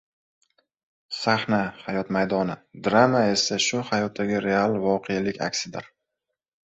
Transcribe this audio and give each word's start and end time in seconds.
Sahna– 1.17 1.59
hayot 1.83 2.09
maydoni, 2.17 2.55
drama 2.87 3.21
esa 3.35 3.59
shu 3.67 3.83
hayotdagi 3.91 4.41
real 4.47 4.77
voqelik 4.87 5.43
aksidir. 5.51 5.93